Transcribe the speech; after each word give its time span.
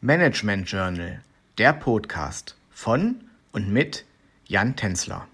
Management 0.00 0.70
Journal, 0.70 1.22
der 1.58 1.72
Podcast 1.72 2.56
von 2.70 3.16
und 3.50 3.68
mit 3.72 4.04
Jan 4.46 4.76
Tenzler. 4.76 5.26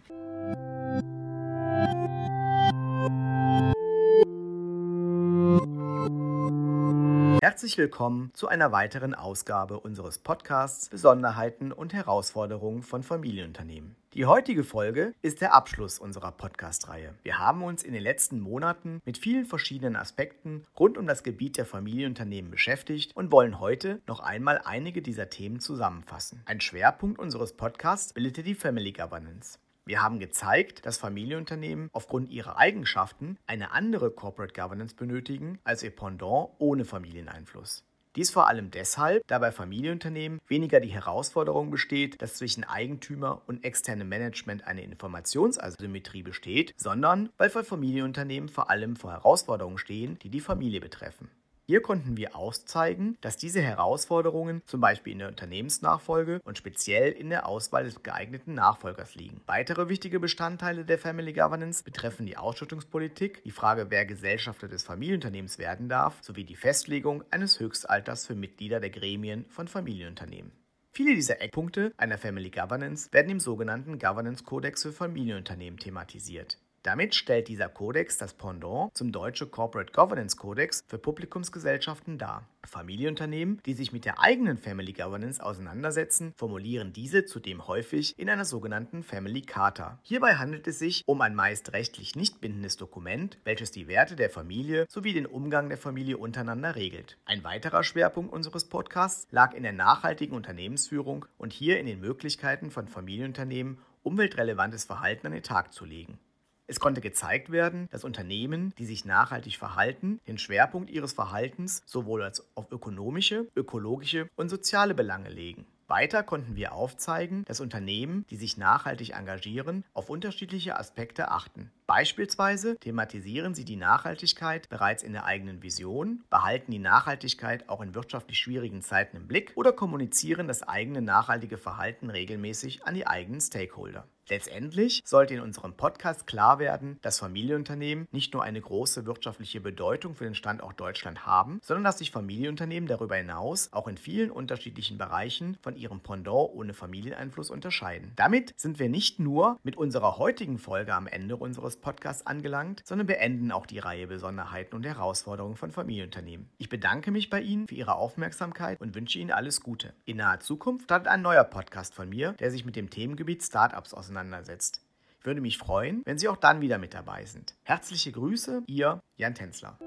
Herzlich 7.54 7.79
willkommen 7.79 8.32
zu 8.35 8.48
einer 8.48 8.72
weiteren 8.72 9.14
Ausgabe 9.14 9.79
unseres 9.79 10.19
Podcasts 10.19 10.89
Besonderheiten 10.89 11.71
und 11.71 11.95
Herausforderungen 11.95 12.82
von 12.82 13.04
Familienunternehmen. 13.04 13.95
Die 14.12 14.27
heutige 14.27 14.64
Folge 14.64 15.14
ist 15.23 15.41
der 15.41 15.54
Abschluss 15.54 16.00
unserer 16.00 16.32
Podcast-Reihe. 16.32 17.14
Wir 17.22 17.39
haben 17.39 17.62
uns 17.62 17.85
in 17.85 17.93
den 17.93 18.03
letzten 18.03 18.40
Monaten 18.40 19.00
mit 19.04 19.18
vielen 19.18 19.46
verschiedenen 19.46 19.95
Aspekten 19.95 20.64
rund 20.77 20.98
um 20.98 21.07
das 21.07 21.22
Gebiet 21.22 21.57
der 21.57 21.64
Familienunternehmen 21.64 22.50
beschäftigt 22.50 23.14
und 23.14 23.30
wollen 23.30 23.61
heute 23.61 24.02
noch 24.09 24.18
einmal 24.18 24.61
einige 24.64 25.00
dieser 25.00 25.30
Themen 25.30 25.61
zusammenfassen. 25.61 26.43
Ein 26.46 26.61
Schwerpunkt 26.61 27.21
unseres 27.21 27.52
Podcasts 27.52 28.14
bildete 28.14 28.43
die 28.43 28.57
Family 28.57 28.91
Governance. 28.91 29.61
Wir 29.86 30.02
haben 30.02 30.18
gezeigt, 30.18 30.86
dass 30.86 30.96
Familienunternehmen 30.96 31.90
aufgrund 31.93 32.30
ihrer 32.30 32.56
Eigenschaften 32.56 33.36
eine 33.47 33.72
andere 33.72 34.10
Corporate 34.10 34.58
Governance 34.58 34.94
benötigen 34.94 35.58
als 35.62 35.83
ihr 35.83 35.94
Pendant 35.94 36.48
ohne 36.58 36.86
Familieneinfluss. 36.86 37.84
Dies 38.16 38.30
vor 38.30 38.48
allem 38.48 38.70
deshalb, 38.70 39.27
da 39.27 39.38
bei 39.41 39.52
Familienunternehmen 39.52 40.41
weniger 40.47 40.80
die 40.80 40.88
Herausforderung 40.88 41.70
besteht, 41.70 42.22
dass 42.22 42.36
zwischen 42.36 42.64
Eigentümer 42.64 43.42
und 43.47 43.62
externem 43.64 44.08
Management 44.08 44.66
eine 44.66 44.84
Informationsasymmetrie 44.84 46.22
besteht, 46.22 46.72
sondern 46.78 47.28
weil 47.36 47.50
bei 47.50 47.64
Familienunternehmen 47.64 48.48
vor 48.48 48.70
allem 48.70 48.96
vor 48.96 49.10
Herausforderungen 49.10 49.78
stehen, 49.78 50.19
die 50.20 50.30
die 50.30 50.41
Familie 50.41 50.80
betreffen. 50.80 51.28
Hier 51.67 51.81
konnten 51.81 52.19
wir 52.19 52.36
auszeigen, 52.36 53.17
dass 53.23 53.39
diese 53.39 53.62
Herausforderungen 53.62 54.61
zum 54.67 54.83
Beispiel 54.83 55.14
in 55.14 55.20
der 55.20 55.28
Unternehmensnachfolge 55.28 56.42
und 56.45 56.59
speziell 56.59 57.12
in 57.12 57.31
der 57.31 57.47
Auswahl 57.47 57.84
des 57.84 58.03
geeigneten 58.03 58.53
Nachfolgers 58.53 59.14
liegen. 59.14 59.41
Weitere 59.47 59.88
wichtige 59.88 60.20
Bestandteile 60.20 60.84
der 60.84 60.98
Family 60.98 61.33
Governance 61.33 61.83
betreffen 61.83 62.27
die 62.27 62.36
Ausschüttungspolitik, 62.36 63.42
die 63.44 63.50
Frage, 63.50 63.86
wer 63.88 64.05
Gesellschafter 64.05 64.69
des 64.69 64.83
Familienunternehmens 64.83 65.58
werden 65.58 65.88
darf, 65.88 66.19
sowie 66.20 66.44
die 66.44 66.56
Festlegung 66.56 67.25
eines 67.30 67.58
Höchstalters 67.58 68.27
für 68.27 68.34
Mitglieder 68.34 68.78
der 68.78 68.91
Gremien 68.91 69.47
von 69.48 69.66
Familienunternehmen. 69.66 70.53
Viele 70.92 71.14
dieser 71.14 71.41
Eckpunkte 71.41 71.94
einer 71.97 72.19
Family 72.19 72.50
Governance 72.50 73.10
werden 73.10 73.31
im 73.31 73.41
sogenannten 73.41 73.98
Governance 73.98 74.44
Kodex 74.44 74.83
für 74.83 74.92
Familienunternehmen 74.92 75.78
thematisiert. 75.78 76.58
Damit 76.84 77.14
stellt 77.14 77.48
dieser 77.48 77.70
Kodex 77.70 78.18
das 78.18 78.34
Pendant 78.34 78.94
zum 78.94 79.10
deutschen 79.10 79.50
Corporate 79.50 79.90
Governance 79.90 80.36
Kodex 80.36 80.84
für 80.86 80.98
Publikumsgesellschaften 80.98 82.18
dar. 82.18 82.46
Familienunternehmen, 82.62 83.58
die 83.64 83.72
sich 83.72 83.94
mit 83.94 84.04
der 84.04 84.20
eigenen 84.20 84.58
Family 84.58 84.92
Governance 84.92 85.42
auseinandersetzen, 85.42 86.34
formulieren 86.36 86.92
diese 86.92 87.24
zudem 87.24 87.66
häufig 87.66 88.12
in 88.18 88.28
einer 88.28 88.44
sogenannten 88.44 89.02
Family 89.02 89.41
Charta. 89.41 89.98
Hierbei 90.02 90.34
handelt 90.34 90.66
es 90.68 90.78
sich 90.78 91.04
um 91.06 91.22
ein 91.22 91.34
meist 91.34 91.72
rechtlich 91.72 92.16
nicht 92.16 92.42
bindendes 92.42 92.76
Dokument, 92.76 93.38
welches 93.44 93.70
die 93.70 93.88
Werte 93.88 94.14
der 94.14 94.28
Familie 94.28 94.84
sowie 94.91 95.14
den 95.14 95.24
Umgang 95.24 95.70
der 95.70 95.78
Familie 95.78 96.19
untereinander 96.19 96.76
regelt. 96.76 97.16
Ein 97.24 97.44
weiterer 97.44 97.82
Schwerpunkt 97.82 98.30
unseres 98.30 98.66
Podcasts 98.66 99.26
lag 99.30 99.54
in 99.54 99.62
der 99.62 99.72
nachhaltigen 99.72 100.36
Unternehmensführung 100.36 101.24
und 101.38 101.54
hier 101.54 101.80
in 101.80 101.86
den 101.86 102.00
Möglichkeiten 102.00 102.70
von 102.70 102.88
Familienunternehmen, 102.88 103.78
umweltrelevantes 104.02 104.84
Verhalten 104.84 105.28
an 105.28 105.32
den 105.32 105.42
Tag 105.42 105.72
zu 105.72 105.86
legen. 105.86 106.19
Es 106.66 106.80
konnte 106.80 107.02
gezeigt 107.02 107.52
werden, 107.52 107.88
dass 107.90 108.04
Unternehmen, 108.04 108.72
die 108.78 108.86
sich 108.86 109.04
nachhaltig 109.04 109.58
verhalten, 109.58 110.20
den 110.26 110.38
Schwerpunkt 110.38 110.90
ihres 110.90 111.12
Verhaltens 111.12 111.82
sowohl 111.84 112.22
als 112.22 112.44
auf 112.56 112.72
ökonomische, 112.72 113.46
ökologische 113.54 114.28
und 114.36 114.48
soziale 114.48 114.94
Belange 114.94 115.28
legen. 115.28 115.66
Weiter 115.86 116.22
konnten 116.22 116.56
wir 116.56 116.72
aufzeigen, 116.72 117.44
dass 117.44 117.60
Unternehmen, 117.60 118.24
die 118.30 118.36
sich 118.36 118.56
nachhaltig 118.56 119.10
engagieren, 119.10 119.84
auf 119.92 120.08
unterschiedliche 120.08 120.78
Aspekte 120.78 121.30
achten. 121.30 121.70
Beispielsweise 121.86 122.76
thematisieren 122.78 123.54
sie 123.54 123.66
die 123.66 123.76
Nachhaltigkeit 123.76 124.70
bereits 124.70 125.03
in 125.03 125.12
der 125.12 125.26
eigenen 125.26 125.62
Vision, 125.62 126.24
behalten 126.30 126.72
die 126.72 126.78
Nachhaltigkeit 126.78 127.69
auch 127.69 127.82
in 127.82 127.94
wirtschaftlich 127.94 128.38
schwierigen 128.38 128.80
Zeiten 128.80 129.19
im 129.19 129.28
Blick 129.28 129.53
oder 129.56 129.72
kommunizieren 129.72 130.48
das 130.48 130.62
eigene 130.62 131.03
nachhaltige 131.03 131.58
Verhalten 131.58 132.08
regelmäßig 132.08 132.86
an 132.86 132.94
die 132.94 133.06
eigenen 133.06 133.42
Stakeholder. 133.42 134.08
Letztendlich 134.30 135.02
sollte 135.04 135.34
in 135.34 135.40
unserem 135.40 135.74
Podcast 135.74 136.26
klar 136.26 136.58
werden, 136.58 136.98
dass 137.02 137.18
Familienunternehmen 137.18 138.08
nicht 138.10 138.32
nur 138.32 138.42
eine 138.42 138.60
große 138.60 139.04
wirtschaftliche 139.04 139.60
Bedeutung 139.60 140.14
für 140.14 140.24
den 140.24 140.34
Standort 140.34 140.80
Deutschland 140.80 141.26
haben, 141.26 141.60
sondern 141.62 141.84
dass 141.84 141.98
sich 141.98 142.10
Familienunternehmen 142.10 142.88
darüber 142.88 143.16
hinaus 143.16 143.70
auch 143.72 143.86
in 143.86 143.98
vielen 143.98 144.30
unterschiedlichen 144.30 144.96
Bereichen 144.96 145.58
von 145.60 145.76
ihrem 145.76 146.00
Pendant 146.00 146.54
ohne 146.54 146.72
Familieneinfluss 146.72 147.50
unterscheiden. 147.50 148.12
Damit 148.16 148.54
sind 148.56 148.78
wir 148.78 148.88
nicht 148.88 149.20
nur 149.20 149.58
mit 149.62 149.76
unserer 149.76 150.16
heutigen 150.16 150.56
Folge 150.58 150.94
am 150.94 151.06
Ende 151.06 151.36
unseres 151.36 151.76
Podcasts 151.76 152.26
angelangt, 152.26 152.80
sondern 152.86 153.06
beenden 153.06 153.52
auch 153.52 153.66
die 153.66 153.78
Reihe 153.78 154.06
Besonderheiten 154.06 154.74
und 154.74 154.86
Herausforderungen 154.86 155.56
von 155.56 155.70
Familienunternehmen. 155.70 156.48
Ich 156.56 156.70
bedanke 156.70 157.10
mich 157.10 157.28
bei 157.28 157.42
Ihnen 157.42 157.68
für 157.68 157.74
Ihre 157.74 157.96
Aufmerksamkeit 157.96 158.80
und 158.80 158.94
wünsche 158.94 159.18
Ihnen 159.18 159.32
alles 159.32 159.60
Gute. 159.60 159.92
In 160.06 160.16
naher 160.16 160.41
Zukunft 160.41 160.84
startet 160.84 161.08
ein 161.08 161.20
neuer 161.20 161.44
Podcast 161.44 161.94
von 161.94 162.08
mir, 162.08 162.32
der 162.32 162.50
sich 162.50 162.64
mit 162.64 162.74
dem 162.74 162.88
Themengebiet 162.88 163.42
Startups 163.42 163.92
auseinandersetzt 163.92 164.13
auseinandersetzt. 164.14 164.80
Ich 165.20 165.26
würde 165.26 165.41
mich 165.41 165.58
freuen, 165.58 166.02
wenn 166.04 166.19
Sie 166.19 166.28
auch 166.28 166.36
dann 166.36 166.60
wieder 166.60 166.78
mit 166.78 166.94
dabei 166.94 167.25
sind. 167.25 167.54
Herzliche 167.62 168.12
Grüße, 168.12 168.62
Ihr 168.66 169.00
Jan 169.16 169.34
Tänzler. 169.34 169.78